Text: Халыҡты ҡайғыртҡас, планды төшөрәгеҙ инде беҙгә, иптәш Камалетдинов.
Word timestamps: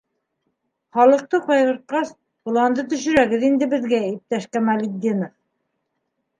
Халыҡты 0.97 1.39
ҡайғыртҡас, 1.49 2.15
планды 2.49 2.87
төшөрәгеҙ 2.95 3.47
инде 3.53 3.71
беҙгә, 3.77 4.03
иптәш 4.11 4.51
Камалетдинов. 4.59 5.35